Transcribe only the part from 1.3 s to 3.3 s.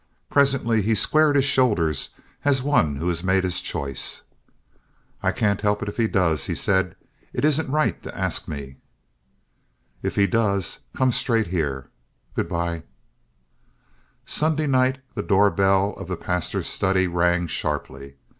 his shoulders as one who has